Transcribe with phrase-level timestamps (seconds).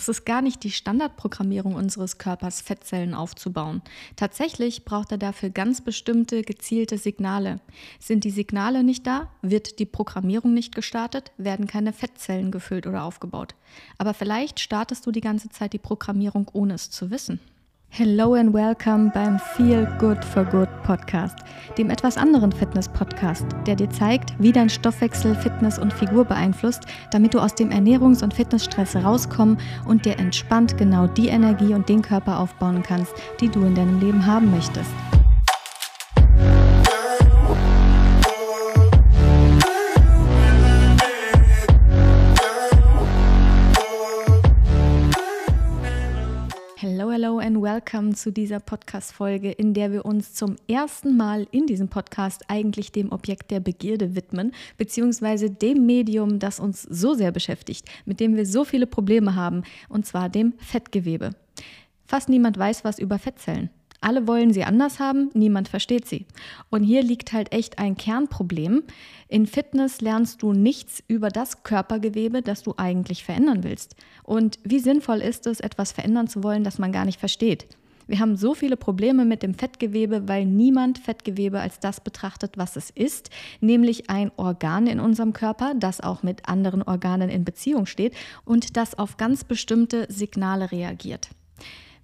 [0.00, 3.82] Es ist gar nicht die Standardprogrammierung unseres Körpers, Fettzellen aufzubauen.
[4.16, 7.60] Tatsächlich braucht er dafür ganz bestimmte gezielte Signale.
[7.98, 13.04] Sind die Signale nicht da, wird die Programmierung nicht gestartet, werden keine Fettzellen gefüllt oder
[13.04, 13.54] aufgebaut.
[13.98, 17.38] Aber vielleicht startest du die ganze Zeit die Programmierung, ohne es zu wissen.
[17.92, 21.36] Hello and welcome beim Feel Good for Good Podcast,
[21.76, 27.34] dem etwas anderen Fitness-Podcast, der dir zeigt, wie dein Stoffwechsel Fitness und Figur beeinflusst, damit
[27.34, 32.00] du aus dem Ernährungs- und Fitnessstress rauskommen und dir entspannt genau die Energie und den
[32.00, 34.90] Körper aufbauen kannst, die du in deinem Leben haben möchtest.
[47.74, 52.90] Welcome zu dieser Podcast-Folge, in der wir uns zum ersten Mal in diesem Podcast eigentlich
[52.90, 58.34] dem Objekt der Begierde widmen, beziehungsweise dem Medium, das uns so sehr beschäftigt, mit dem
[58.34, 61.30] wir so viele Probleme haben, und zwar dem Fettgewebe.
[62.06, 63.70] Fast niemand weiß was über Fettzellen.
[64.00, 66.26] Alle wollen sie anders haben, niemand versteht sie.
[66.70, 68.82] Und hier liegt halt echt ein Kernproblem.
[69.28, 73.96] In Fitness lernst du nichts über das Körpergewebe, das du eigentlich verändern willst.
[74.22, 77.66] Und wie sinnvoll ist es, etwas verändern zu wollen, das man gar nicht versteht?
[78.10, 82.74] Wir haben so viele Probleme mit dem Fettgewebe, weil niemand Fettgewebe als das betrachtet, was
[82.74, 87.86] es ist, nämlich ein Organ in unserem Körper, das auch mit anderen Organen in Beziehung
[87.86, 91.28] steht und das auf ganz bestimmte Signale reagiert.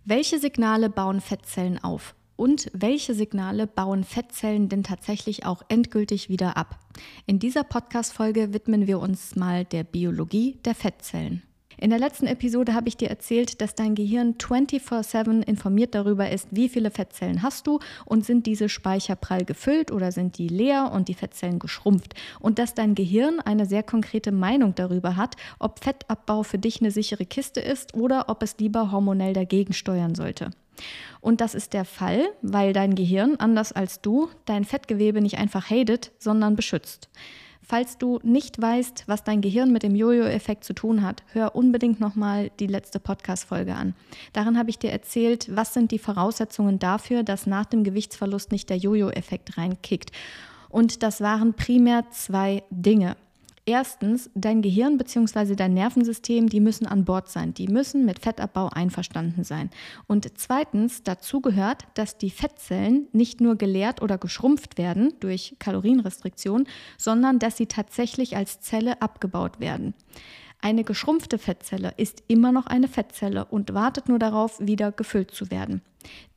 [0.08, 2.14] Welche Signale bauen Fettzellen auf?
[2.36, 6.78] Und welche Signale bauen Fettzellen denn tatsächlich auch endgültig wieder ab?
[7.26, 11.42] In dieser Podcast-Folge widmen wir uns mal der Biologie der Fettzellen.
[11.78, 16.48] In der letzten Episode habe ich dir erzählt, dass dein Gehirn 24/7 informiert darüber ist,
[16.50, 20.90] wie viele Fettzellen hast du und sind diese Speicher prall gefüllt oder sind die leer
[20.92, 25.84] und die Fettzellen geschrumpft und dass dein Gehirn eine sehr konkrete Meinung darüber hat, ob
[25.84, 30.50] Fettabbau für dich eine sichere Kiste ist oder ob es lieber hormonell dagegen steuern sollte.
[31.20, 35.68] Und das ist der Fall, weil dein Gehirn, anders als du, dein Fettgewebe nicht einfach
[35.68, 37.08] hatet, sondern beschützt.
[37.68, 41.98] Falls du nicht weißt, was dein Gehirn mit dem Jojo-Effekt zu tun hat, hör unbedingt
[41.98, 43.94] nochmal die letzte Podcast-Folge an.
[44.32, 48.70] Darin habe ich dir erzählt, was sind die Voraussetzungen dafür, dass nach dem Gewichtsverlust nicht
[48.70, 50.12] der Jojo-Effekt reinkickt.
[50.68, 53.16] Und das waren primär zwei Dinge.
[53.68, 55.56] Erstens, dein Gehirn bzw.
[55.56, 57.52] dein Nervensystem, die müssen an Bord sein.
[57.52, 59.70] Die müssen mit Fettabbau einverstanden sein.
[60.06, 66.68] Und zweitens, dazu gehört, dass die Fettzellen nicht nur geleert oder geschrumpft werden durch Kalorienrestriktion,
[66.96, 69.94] sondern dass sie tatsächlich als Zelle abgebaut werden.
[70.60, 75.50] Eine geschrumpfte Fettzelle ist immer noch eine Fettzelle und wartet nur darauf, wieder gefüllt zu
[75.50, 75.82] werden.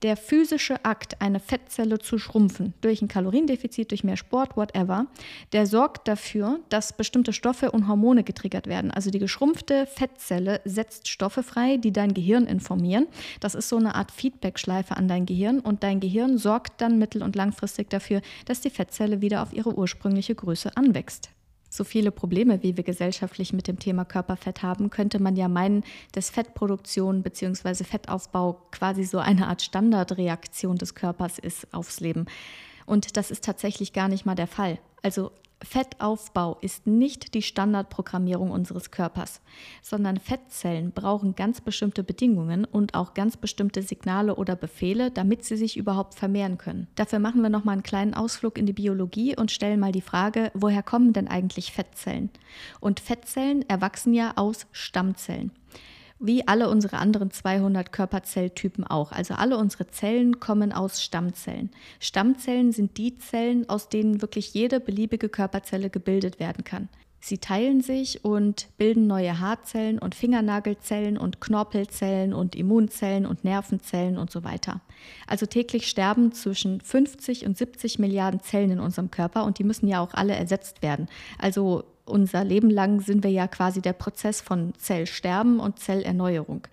[0.02, 5.08] Der physische Akt, eine Fettzelle zu schrumpfen, durch ein Kaloriendefizit, durch mehr Sport, whatever,
[5.52, 8.92] der sorgt dafür, dass bestimmte Stoffe und Hormone getriggert werden.
[8.92, 13.08] Also die geschrumpfte Fettzelle setzt Stoffe frei, die dein Gehirn informieren.
[13.42, 17.24] Das ist so eine Art Feedbackschleife an dein Gehirn und dein Gehirn sorgt dann mittel-
[17.24, 21.32] und langfristig dafür, dass die Fettzelle wieder auf ihre ursprüngliche Größe anwächst
[21.70, 25.84] so viele Probleme, wie wir gesellschaftlich mit dem Thema Körperfett haben, könnte man ja meinen,
[26.12, 27.84] dass Fettproduktion bzw.
[27.84, 32.26] Fettaufbau quasi so eine Art Standardreaktion des Körpers ist aufs Leben.
[32.86, 34.80] Und das ist tatsächlich gar nicht mal der Fall.
[35.04, 35.32] Also
[35.62, 39.42] Fettaufbau ist nicht die Standardprogrammierung unseres Körpers,
[39.82, 45.58] sondern Fettzellen brauchen ganz bestimmte Bedingungen und auch ganz bestimmte Signale oder Befehle, damit sie
[45.58, 46.88] sich überhaupt vermehren können.
[46.96, 50.52] Dafür machen wir nochmal einen kleinen Ausflug in die Biologie und stellen mal die Frage,
[50.54, 52.30] woher kommen denn eigentlich Fettzellen?
[52.80, 55.52] Und Fettzellen erwachsen ja aus Stammzellen
[56.20, 59.12] wie alle unsere anderen 200 Körperzelltypen auch.
[59.12, 61.72] Also alle unsere Zellen kommen aus Stammzellen.
[62.00, 66.90] Stammzellen sind die Zellen, aus denen wirklich jede beliebige Körperzelle gebildet werden kann.
[67.22, 74.18] Sie teilen sich und bilden neue Haarzellen und Fingernagelzellen und Knorpelzellen und Immunzellen und Nervenzellen
[74.18, 74.80] und so weiter.
[75.28, 79.88] Also täglich sterben zwischen 50 und 70 Milliarden Zellen in unserem Körper und die müssen
[79.88, 81.10] ja auch alle ersetzt werden.
[81.38, 86.68] Also unser Leben lang sind wir ja quasi der Prozess von Zellsterben und Zellerneuerung.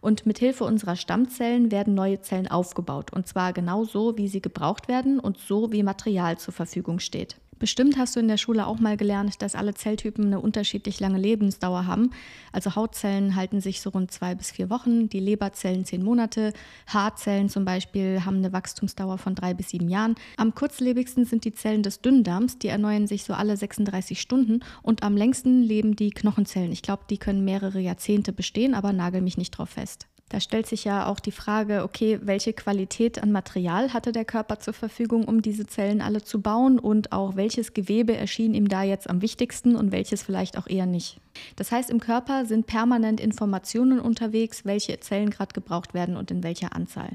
[0.00, 3.12] Und mit Hilfe unserer Stammzellen werden neue Zellen aufgebaut.
[3.12, 7.36] Und zwar genau so, wie sie gebraucht werden und so, wie Material zur Verfügung steht.
[7.58, 11.18] Bestimmt hast du in der Schule auch mal gelernt, dass alle Zelltypen eine unterschiedlich lange
[11.18, 12.10] Lebensdauer haben.
[12.52, 16.52] Also Hautzellen halten sich so rund zwei bis vier Wochen, die Leberzellen zehn Monate,
[16.86, 20.14] Haarzellen zum Beispiel haben eine Wachstumsdauer von drei bis sieben Jahren.
[20.36, 25.02] Am kurzlebigsten sind die Zellen des Dünndarms, die erneuern sich so alle 36 Stunden und
[25.02, 26.72] am längsten leben die Knochenzellen.
[26.72, 30.06] Ich glaube, die können mehrere Jahrzehnte bestehen, aber nagel mich nicht drauf fest.
[30.34, 34.58] Da stellt sich ja auch die Frage, okay, welche Qualität an Material hatte der Körper
[34.58, 38.82] zur Verfügung, um diese Zellen alle zu bauen und auch welches Gewebe erschien ihm da
[38.82, 41.20] jetzt am wichtigsten und welches vielleicht auch eher nicht.
[41.56, 46.42] Das heißt, im Körper sind permanent Informationen unterwegs, welche Zellen gerade gebraucht werden und in
[46.42, 47.10] welcher Anzahl.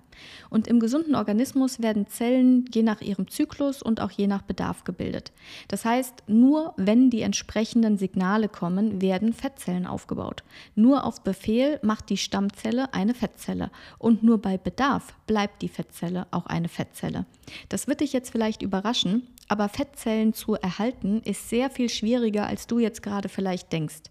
[0.49, 4.83] Und im gesunden Organismus werden Zellen je nach ihrem Zyklus und auch je nach Bedarf
[4.83, 5.31] gebildet.
[5.67, 10.43] Das heißt, nur wenn die entsprechenden Signale kommen, werden Fettzellen aufgebaut.
[10.75, 16.27] Nur auf Befehl macht die Stammzelle eine Fettzelle und nur bei Bedarf bleibt die Fettzelle
[16.31, 17.25] auch eine Fettzelle.
[17.69, 22.67] Das wird dich jetzt vielleicht überraschen, aber Fettzellen zu erhalten ist sehr viel schwieriger, als
[22.67, 24.03] du jetzt gerade vielleicht denkst.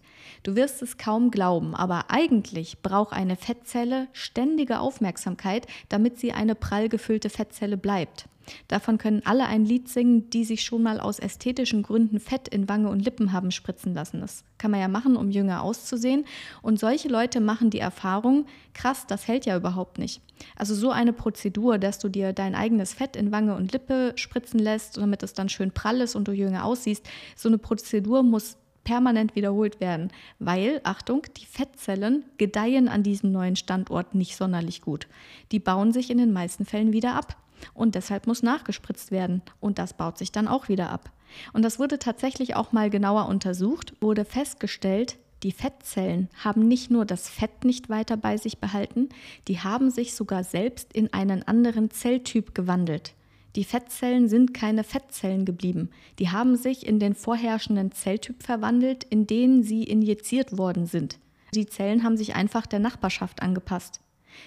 [0.43, 6.55] Du wirst es kaum glauben, aber eigentlich braucht eine Fettzelle ständige Aufmerksamkeit, damit sie eine
[6.55, 8.25] prall gefüllte Fettzelle bleibt.
[8.67, 12.69] Davon können alle ein Lied singen, die sich schon mal aus ästhetischen Gründen Fett in
[12.69, 14.21] Wange und Lippen haben spritzen lassen.
[14.21, 16.25] Das kann man ja machen, um jünger auszusehen.
[16.61, 20.21] Und solche Leute machen die Erfahrung, krass, das hält ja überhaupt nicht.
[20.55, 24.59] Also so eine Prozedur, dass du dir dein eigenes Fett in Wange und Lippe spritzen
[24.59, 28.57] lässt, damit es dann schön prall ist und du jünger aussiehst, so eine Prozedur muss
[28.83, 30.09] permanent wiederholt werden,
[30.39, 35.07] weil, Achtung, die Fettzellen gedeihen an diesem neuen Standort nicht sonderlich gut.
[35.51, 37.37] Die bauen sich in den meisten Fällen wieder ab
[37.73, 41.11] und deshalb muss nachgespritzt werden und das baut sich dann auch wieder ab.
[41.53, 47.05] Und das wurde tatsächlich auch mal genauer untersucht, wurde festgestellt, die Fettzellen haben nicht nur
[47.05, 49.09] das Fett nicht weiter bei sich behalten,
[49.47, 53.13] die haben sich sogar selbst in einen anderen Zelltyp gewandelt.
[53.55, 55.89] Die Fettzellen sind keine Fettzellen geblieben.
[56.19, 61.19] Die haben sich in den vorherrschenden Zelltyp verwandelt, in den sie injiziert worden sind.
[61.55, 64.01] Die Zellen haben sich einfach der Nachbarschaft angepasst.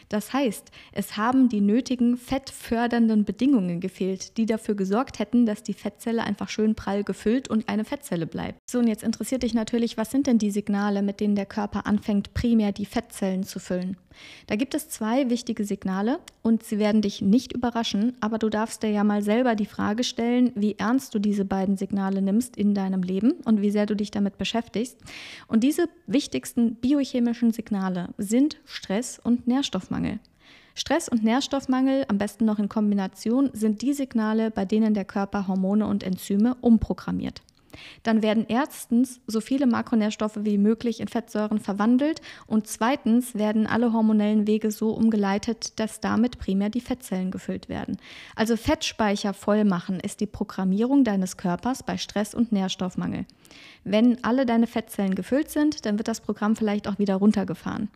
[0.08, 5.74] Das heißt, es haben die nötigen fettfördernden Bedingungen gefehlt, die dafür gesorgt hätten, dass die
[5.74, 8.58] Fettzelle einfach schön prall gefüllt und eine Fettzelle bleibt.
[8.70, 11.86] So, und jetzt interessiert dich natürlich, was sind denn die Signale, mit denen der Körper
[11.86, 13.96] anfängt, primär die Fettzellen zu füllen?
[14.46, 18.82] Da gibt es zwei wichtige Signale und sie werden dich nicht überraschen, aber du darfst
[18.82, 22.74] dir ja mal selber die Frage stellen, wie ernst du diese beiden Signale nimmst in
[22.74, 24.98] deinem Leben und wie sehr du dich damit beschäftigst.
[25.48, 30.18] Und diese wichtigsten biochemischen Signale sind Stress und Nährstoffmangel.
[30.74, 35.48] Stress und Nährstoffmangel, am besten noch in Kombination, sind die Signale, bei denen der Körper
[35.48, 37.42] Hormone und Enzyme umprogrammiert.
[38.02, 43.94] Dann werden erstens so viele Makronährstoffe wie möglich in Fettsäuren verwandelt und zweitens werden alle
[43.94, 47.96] hormonellen Wege so umgeleitet, dass damit primär die Fettzellen gefüllt werden.
[48.36, 53.24] Also Fettspeicher voll machen ist die Programmierung deines Körpers bei Stress und Nährstoffmangel.
[53.84, 57.88] Wenn alle deine Fettzellen gefüllt sind, dann wird das Programm vielleicht auch wieder runtergefahren.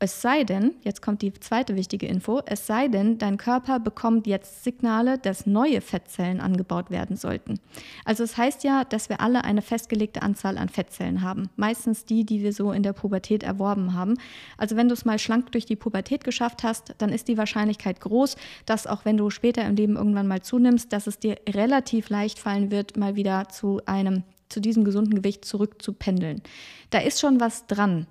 [0.00, 4.28] Es sei denn, jetzt kommt die zweite wichtige Info, es sei denn, dein Körper bekommt
[4.28, 7.58] jetzt Signale, dass neue Fettzellen angebaut werden sollten.
[8.04, 11.50] Also es heißt ja, dass wir alle eine festgelegte Anzahl an Fettzellen haben.
[11.56, 14.14] Meistens die, die wir so in der Pubertät erworben haben.
[14.56, 18.00] Also wenn du es mal schlank durch die Pubertät geschafft hast, dann ist die Wahrscheinlichkeit
[18.00, 18.36] groß,
[18.66, 22.38] dass auch wenn du später im Leben irgendwann mal zunimmst, dass es dir relativ leicht
[22.38, 26.40] fallen wird, mal wieder zu einem zu diesem gesunden Gewicht zurückzupendeln.
[26.90, 28.06] Da ist schon was dran.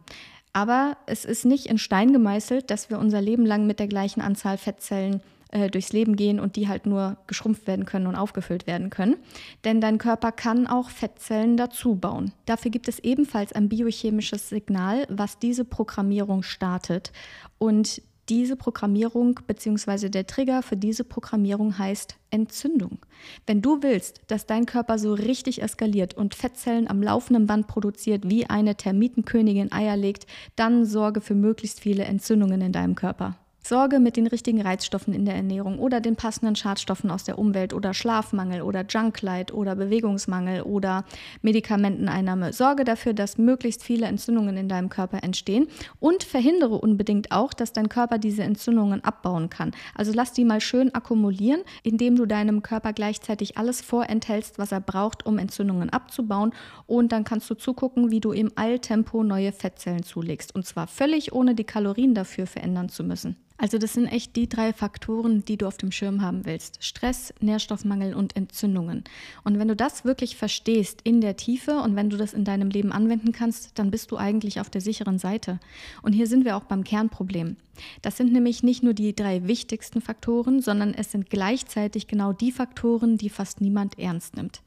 [0.57, 4.21] Aber es ist nicht in Stein gemeißelt, dass wir unser Leben lang mit der gleichen
[4.21, 5.21] Anzahl Fettzellen
[5.51, 9.17] äh, durchs Leben gehen und die halt nur geschrumpft werden können und aufgefüllt werden können.
[9.65, 12.31] Denn dein Körper kann auch Fettzellen dazu bauen.
[12.47, 17.11] Dafür gibt es ebenfalls ein biochemisches Signal, was diese Programmierung startet.
[17.59, 20.09] Und diese Programmierung bzw.
[20.09, 22.99] der Trigger für diese Programmierung heißt Entzündung.
[23.45, 28.29] Wenn du willst, dass dein Körper so richtig eskaliert und Fettzellen am laufenden Band produziert,
[28.29, 33.37] wie eine Termitenkönigin Eier legt, dann sorge für möglichst viele Entzündungen in deinem Körper.
[33.67, 37.73] Sorge mit den richtigen Reizstoffen in der Ernährung oder den passenden Schadstoffen aus der Umwelt
[37.73, 41.03] oder Schlafmangel oder Junklight oder Bewegungsmangel oder
[41.41, 42.53] Medikamenteneinnahme.
[42.53, 45.67] Sorge dafür, dass möglichst viele Entzündungen in deinem Körper entstehen
[45.99, 49.71] und verhindere unbedingt auch, dass dein Körper diese Entzündungen abbauen kann.
[49.95, 54.79] Also lass die mal schön akkumulieren, indem du deinem Körper gleichzeitig alles vorenthältst, was er
[54.79, 56.53] braucht, um Entzündungen abzubauen
[56.85, 61.33] und dann kannst du zugucken, wie du im Eiltempo neue Fettzellen zulegst und zwar völlig
[61.33, 63.35] ohne die Kalorien dafür verändern zu müssen.
[63.57, 66.83] Also das sind echt die drei Faktoren, die du auf dem Schirm haben willst.
[66.83, 69.03] Stress, Nährstoffmangel und Entzündungen.
[69.43, 72.69] Und wenn du das wirklich verstehst in der Tiefe und wenn du das in deinem
[72.69, 75.59] Leben anwenden kannst, dann bist du eigentlich auf der sicheren Seite.
[76.03, 77.57] Und hier sind wir auch beim Kernproblem.
[78.01, 82.51] Das sind nämlich nicht nur die drei wichtigsten Faktoren, sondern es sind gleichzeitig genau die
[82.51, 84.61] Faktoren, die fast niemand ernst nimmt.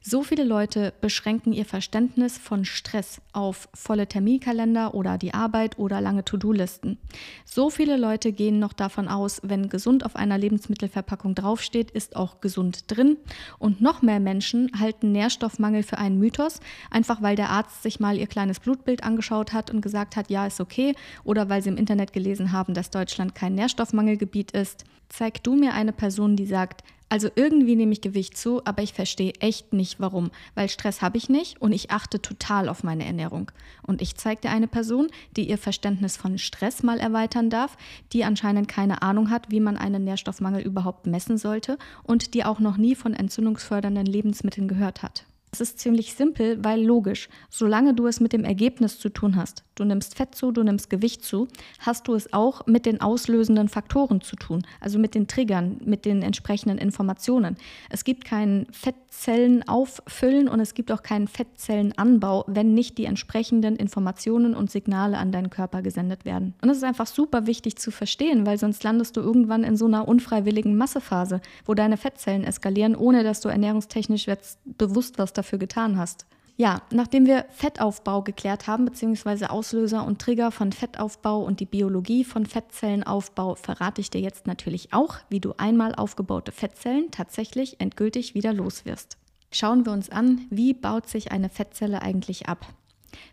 [0.00, 6.00] So viele Leute beschränken ihr Verständnis von Stress auf volle Terminkalender oder die Arbeit oder
[6.00, 6.98] lange To-Do-Listen.
[7.44, 12.40] So viele Leute gehen noch davon aus, wenn gesund auf einer Lebensmittelverpackung draufsteht, ist auch
[12.40, 13.16] gesund drin.
[13.58, 18.16] Und noch mehr Menschen halten Nährstoffmangel für einen Mythos, einfach weil der Arzt sich mal
[18.16, 21.76] ihr kleines Blutbild angeschaut hat und gesagt hat, ja, ist okay, oder weil sie im
[21.76, 24.84] Internet gelesen haben, dass Deutschland kein Nährstoffmangelgebiet ist.
[25.08, 28.92] Zeig du mir eine Person, die sagt, also irgendwie nehme ich Gewicht zu, aber ich
[28.92, 33.06] verstehe echt nicht warum, weil Stress habe ich nicht und ich achte total auf meine
[33.06, 33.50] Ernährung.
[33.82, 37.78] Und ich zeige dir eine Person, die ihr Verständnis von Stress mal erweitern darf,
[38.12, 42.58] die anscheinend keine Ahnung hat, wie man einen Nährstoffmangel überhaupt messen sollte und die auch
[42.58, 45.24] noch nie von entzündungsfördernden Lebensmitteln gehört hat.
[45.50, 47.28] Es ist ziemlich simpel, weil logisch.
[47.48, 50.90] Solange du es mit dem Ergebnis zu tun hast, du nimmst Fett zu, du nimmst
[50.90, 55.26] Gewicht zu, hast du es auch mit den auslösenden Faktoren zu tun, also mit den
[55.26, 57.56] Triggern, mit den entsprechenden Informationen.
[57.88, 63.76] Es gibt keinen Fettzellen auffüllen und es gibt auch keinen Fettzellenanbau, wenn nicht die entsprechenden
[63.76, 66.54] Informationen und Signale an deinen Körper gesendet werden.
[66.60, 69.86] Und das ist einfach super wichtig zu verstehen, weil sonst landest du irgendwann in so
[69.86, 75.58] einer unfreiwilligen Massephase, wo deine Fettzellen eskalieren, ohne dass du ernährungstechnisch jetzt bewusst was dafür
[75.58, 76.26] getan hast.
[76.60, 82.24] Ja, nachdem wir Fettaufbau geklärt haben, beziehungsweise Auslöser und Trigger von Fettaufbau und die Biologie
[82.24, 88.34] von Fettzellenaufbau, verrate ich dir jetzt natürlich auch, wie du einmal aufgebaute Fettzellen tatsächlich endgültig
[88.34, 89.18] wieder loswirst.
[89.52, 92.66] Schauen wir uns an, wie baut sich eine Fettzelle eigentlich ab.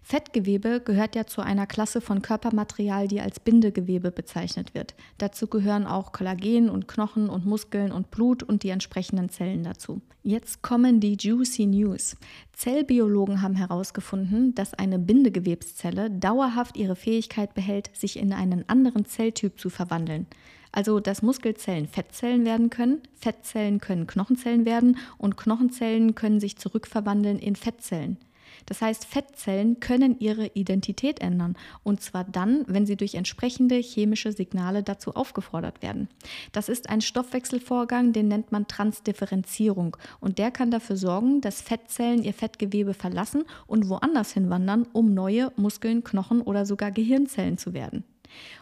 [0.02, 4.96] Fettgewebe gehört ja zu einer Klasse von Körpermaterial, die als Bindegewebe bezeichnet wird.
[5.18, 10.02] Dazu gehören auch Kollagen und Knochen und Muskeln und Blut und die entsprechenden Zellen dazu.
[10.24, 12.18] Jetzt kommen die Juicy News.
[12.54, 19.60] Zellbiologen haben herausgefunden, dass eine Bindegewebszelle dauerhaft ihre Fähigkeit behält, sich in einen anderen Zelltyp
[19.60, 20.26] zu verwandeln.
[20.72, 27.40] Also, dass Muskelzellen Fettzellen werden können, Fettzellen können Knochenzellen werden und Knochenzellen können sich zurückverwandeln
[27.40, 28.18] in Fettzellen.
[28.66, 34.32] Das heißt, Fettzellen können ihre Identität ändern und zwar dann, wenn sie durch entsprechende chemische
[34.32, 36.10] Signale dazu aufgefordert werden.
[36.52, 42.24] Das ist ein Stoffwechselvorgang, den nennt man Transdifferenzierung und der kann dafür sorgen, dass Fettzellen
[42.24, 48.04] ihr Fettgewebe verlassen und woanders hinwandern, um neue Muskeln, Knochen oder sogar Gehirnzellen zu werden.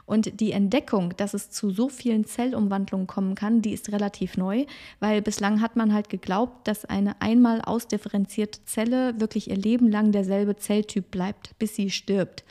[0.05, 4.65] Und die Entdeckung, dass es zu so vielen Zellumwandlungen kommen kann, die ist relativ neu,
[4.99, 10.11] weil bislang hat man halt geglaubt, dass eine einmal ausdifferenzierte Zelle wirklich ihr Leben lang
[10.11, 12.43] derselbe Zelltyp bleibt, bis sie stirbt.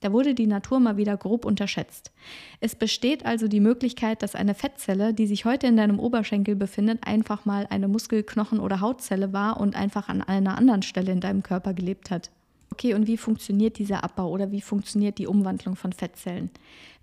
[0.00, 2.12] Da wurde die Natur mal wieder grob unterschätzt.
[2.60, 7.06] Es besteht also die Möglichkeit, dass eine Fettzelle, die sich heute in deinem Oberschenkel befindet,
[7.06, 11.20] einfach mal eine Muskel-, Knochen- oder Hautzelle war und einfach an einer anderen Stelle in
[11.20, 12.30] deinem Körper gelebt hat.
[12.78, 16.50] Okay, und wie funktioniert dieser Abbau oder wie funktioniert die Umwandlung von Fettzellen?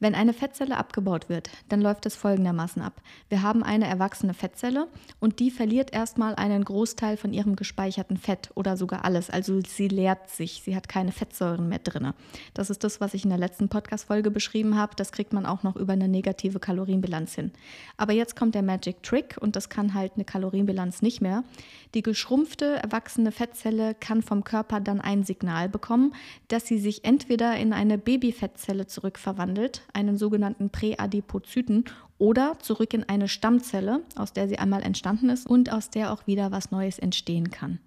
[0.04, 3.02] Wenn eine Fettzelle abgebaut wird, dann läuft es folgendermaßen ab.
[3.30, 4.90] Wir haben eine erwachsene Fettzelle
[5.22, 9.30] und die verliert erstmal einen Großteil von ihrem gespeicherten Fett oder sogar alles.
[9.30, 12.12] Also sie leert sich, sie hat keine Fettsäuren mehr drin.
[12.54, 14.92] Das ist das, was ich in der letzten Podcast-Folge beschrieben habe.
[14.98, 17.54] Das kriegt man auch noch über eine negative Kalorienbilanz hin.
[17.96, 21.46] Aber jetzt kommt der Magic Trick und das kann halt eine Kalorienbilanz nicht mehr.
[21.94, 26.14] Die geschrumpfte, erwachsene Fettzelle kann vom Körper dann ein Signal bekommen,
[26.50, 31.86] dass sie sich entweder in eine Babyfettzelle zurückverwandelt, einen sogenannten Präadipozyten
[32.18, 36.28] oder zurück in eine Stammzelle, aus der sie einmal entstanden ist und aus der auch
[36.28, 37.80] wieder was Neues entstehen kann.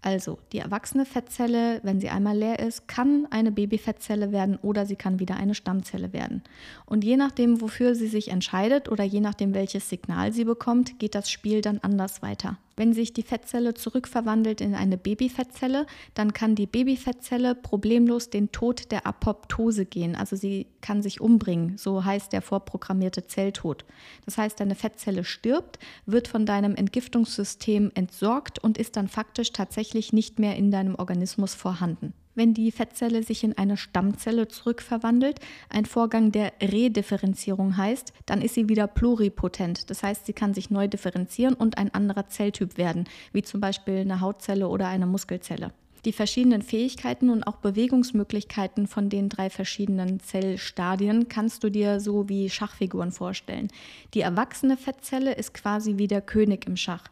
[0.00, 4.94] Also die erwachsene Fettzelle, wenn sie einmal leer ist, kann eine Babyfettzelle werden oder sie
[4.94, 6.42] kann wieder eine Stammzelle werden.
[6.86, 11.16] Und je nachdem, wofür sie sich entscheidet oder je nachdem, welches Signal sie bekommt, geht
[11.16, 12.58] das Spiel dann anders weiter.
[12.78, 18.92] Wenn sich die Fettzelle zurückverwandelt in eine Babyfettzelle, dann kann die Babyfettzelle problemlos den Tod
[18.92, 20.14] der Apoptose gehen.
[20.14, 21.76] Also sie kann sich umbringen.
[21.76, 23.84] So heißt der vorprogrammierte Zelltod.
[24.26, 30.12] Das heißt, deine Fettzelle stirbt, wird von deinem Entgiftungssystem entsorgt und ist dann faktisch tatsächlich
[30.12, 35.84] nicht mehr in deinem Organismus vorhanden wenn die Fettzelle sich in eine Stammzelle zurückverwandelt, ein
[35.84, 39.90] Vorgang der Redifferenzierung heißt, dann ist sie wieder pluripotent.
[39.90, 43.98] Das heißt, sie kann sich neu differenzieren und ein anderer Zelltyp werden, wie zum Beispiel
[43.98, 45.72] eine Hautzelle oder eine Muskelzelle.
[46.04, 52.28] Die verschiedenen Fähigkeiten und auch Bewegungsmöglichkeiten von den drei verschiedenen Zellstadien kannst du dir so
[52.28, 53.68] wie Schachfiguren vorstellen.
[54.14, 57.04] Die erwachsene Fettzelle ist quasi wie der König im Schach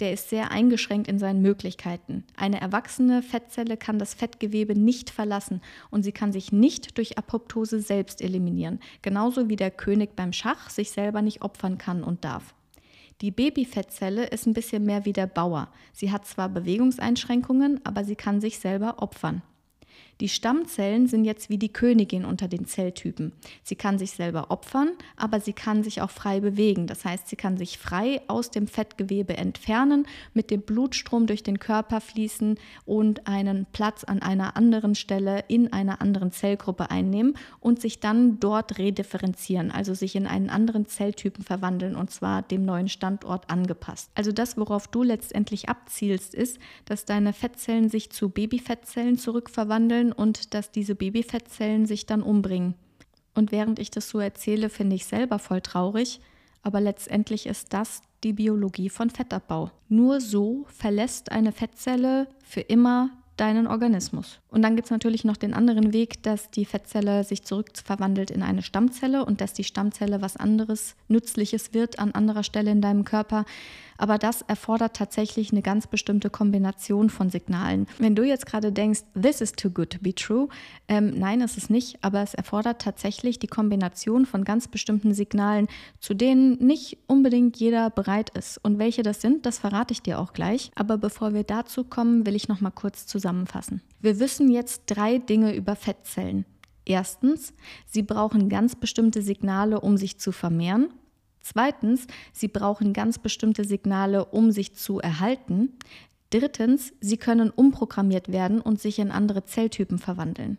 [0.00, 2.24] der ist sehr eingeschränkt in seinen Möglichkeiten.
[2.36, 5.60] Eine erwachsene Fettzelle kann das Fettgewebe nicht verlassen
[5.90, 10.70] und sie kann sich nicht durch Apoptose selbst eliminieren, genauso wie der König beim Schach
[10.70, 12.54] sich selber nicht opfern kann und darf.
[13.24, 15.68] Die Babyfettzelle ist ein bisschen mehr wie der Bauer.
[15.94, 19.40] Sie hat zwar Bewegungseinschränkungen, aber sie kann sich selber opfern.
[20.20, 23.32] Die Stammzellen sind jetzt wie die Königin unter den Zelltypen.
[23.62, 26.86] Sie kann sich selber opfern, aber sie kann sich auch frei bewegen.
[26.86, 31.58] Das heißt, sie kann sich frei aus dem Fettgewebe entfernen, mit dem Blutstrom durch den
[31.58, 37.80] Körper fließen und einen Platz an einer anderen Stelle in einer anderen Zellgruppe einnehmen und
[37.80, 42.88] sich dann dort redifferenzieren, also sich in einen anderen Zelltypen verwandeln und zwar dem neuen
[42.88, 44.10] Standort angepasst.
[44.14, 50.54] Also das, worauf du letztendlich abzielst, ist, dass deine Fettzellen sich zu Babyfettzellen zurückverwandeln und
[50.54, 52.74] dass diese Babyfettzellen sich dann umbringen.
[53.34, 56.20] Und während ich das so erzähle, finde ich selber voll traurig,
[56.62, 59.70] aber letztendlich ist das die Biologie von Fettabbau.
[59.88, 64.40] Nur so verlässt eine Fettzelle für immer deinen Organismus.
[64.54, 68.44] Und dann gibt es natürlich noch den anderen Weg, dass die Fettzelle sich zurückverwandelt in
[68.44, 73.04] eine Stammzelle und dass die Stammzelle was anderes, Nützliches wird an anderer Stelle in deinem
[73.04, 73.46] Körper.
[73.96, 77.86] Aber das erfordert tatsächlich eine ganz bestimmte Kombination von Signalen.
[77.98, 80.48] Wenn du jetzt gerade denkst, this is too good to be true,
[80.88, 85.68] ähm, nein, ist es nicht, aber es erfordert tatsächlich die Kombination von ganz bestimmten Signalen,
[86.00, 88.58] zu denen nicht unbedingt jeder bereit ist.
[88.62, 90.70] Und welche das sind, das verrate ich dir auch gleich.
[90.74, 93.80] Aber bevor wir dazu kommen, will ich noch mal kurz zusammenfassen.
[94.00, 96.44] Wir wissen jetzt drei Dinge über Fettzellen.
[96.84, 97.54] Erstens,
[97.86, 100.88] sie brauchen ganz bestimmte Signale, um sich zu vermehren.
[101.40, 105.70] Zweitens, sie brauchen ganz bestimmte Signale, um sich zu erhalten.
[106.28, 110.58] Drittens, sie können umprogrammiert werden und sich in andere Zelltypen verwandeln.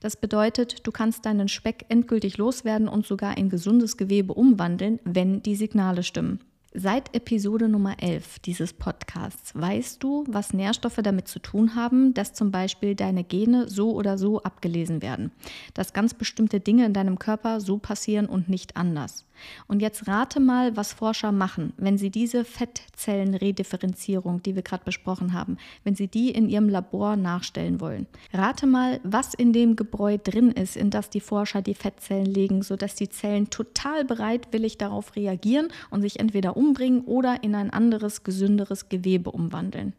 [0.00, 5.42] Das bedeutet, du kannst deinen Speck endgültig loswerden und sogar in gesundes Gewebe umwandeln, wenn
[5.42, 6.40] die Signale stimmen.
[6.72, 12.32] Seit Episode Nummer 11 dieses Podcasts weißt du, was Nährstoffe damit zu tun haben, dass
[12.32, 15.32] zum Beispiel deine Gene so oder so abgelesen werden,
[15.74, 19.24] dass ganz bestimmte Dinge in deinem Körper so passieren und nicht anders.
[19.66, 25.32] Und jetzt rate mal, was Forscher machen, wenn sie diese Fettzellenredifferenzierung, die wir gerade besprochen
[25.32, 28.06] haben, wenn sie die in ihrem Labor nachstellen wollen.
[28.32, 32.62] Rate mal, was in dem Gebräu drin ist, in das die Forscher die Fettzellen legen,
[32.62, 38.22] sodass die Zellen total bereitwillig darauf reagieren und sich entweder umbringen oder in ein anderes,
[38.22, 39.94] gesünderes Gewebe umwandeln.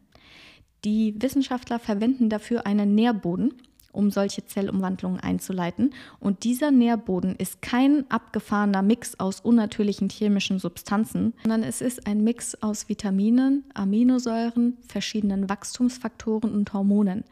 [0.86, 3.53] Die Wissenschaftler verwenden dafür einen Nährboden,
[3.91, 5.94] um solche Zellumwandlungen einzuleiten.
[6.20, 12.24] Und dieser Nährboden ist kein abgefahrener Mix aus unnatürlichen chemischen Substanzen, sondern es ist ein
[12.24, 17.25] Mix aus Vitaminen, Aminosäuren, verschiedenen Wachstumsfaktoren und Hormonen.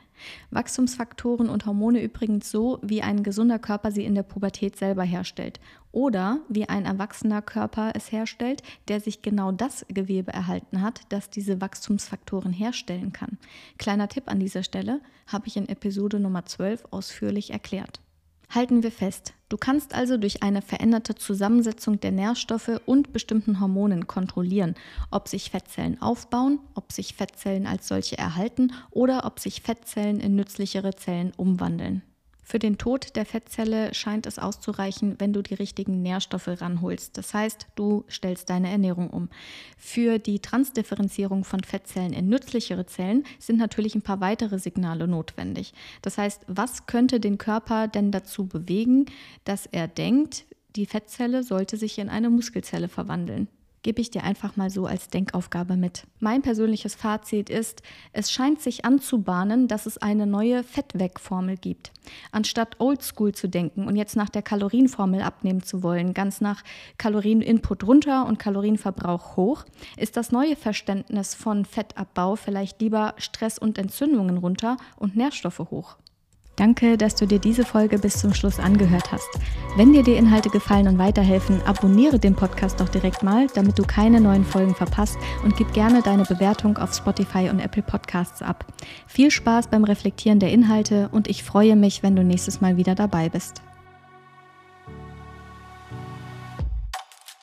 [0.52, 5.60] Wachstumsfaktoren und Hormone übrigens so, wie ein gesunder Körper sie in der Pubertät selber herstellt.
[5.92, 11.30] Oder wie ein erwachsener Körper es herstellt, der sich genau das Gewebe erhalten hat, das
[11.30, 13.38] diese Wachstumsfaktoren herstellen kann.
[13.78, 18.02] Kleiner Tipp an dieser Stelle, habe ich in Episode Nummer 12 ausführlich erklärt.
[18.50, 24.08] Halten wir fest, du kannst also durch eine veränderte Zusammensetzung der Nährstoffe und bestimmten Hormonen
[24.08, 24.74] kontrollieren,
[25.12, 30.36] ob sich Fettzellen aufbauen, ob sich Fettzellen als solche erhalten oder ob sich Fettzellen in
[30.36, 32.02] nützlichere Zellen umwandeln.
[32.50, 37.16] Für den Tod der Fettzelle scheint es auszureichen, wenn du die richtigen Nährstoffe ranholst.
[37.16, 39.30] Das heißt, du stellst deine Ernährung um.
[39.78, 45.76] Für die Transdifferenzierung von Fettzellen in nützlichere Zellen sind natürlich ein paar weitere Signale notwendig.
[46.02, 49.06] Das heißt, was könnte den Körper denn dazu bewegen,
[49.44, 53.48] dass er denkt, die Fettzelle sollte sich in eine Muskelzelle verwandeln?
[53.84, 56.04] Gebe ich dir einfach mal so als Denkaufgabe mit.
[56.20, 57.82] Mein persönliches Fazit ist,
[58.14, 61.92] es scheint sich anzubahnen, dass es eine neue Fettwegformel gibt.
[62.32, 66.64] Anstatt oldschool zu denken und jetzt nach der Kalorienformel abnehmen zu wollen, ganz nach
[66.98, 69.66] Kalorieninput runter und Kalorienverbrauch hoch,
[69.98, 75.98] ist das neue Verständnis von Fettabbau vielleicht lieber Stress und Entzündungen runter und Nährstoffe hoch.
[76.60, 79.30] Danke, dass du dir diese Folge bis zum Schluss angehört hast.
[79.78, 83.84] Wenn dir die Inhalte gefallen und weiterhelfen, abonniere den Podcast doch direkt mal, damit du
[83.84, 88.66] keine neuen Folgen verpasst und gib gerne deine Bewertung auf Spotify und Apple Podcasts ab.
[89.08, 92.94] Viel Spaß beim Reflektieren der Inhalte und ich freue mich, wenn du nächstes Mal wieder
[92.94, 93.62] dabei bist.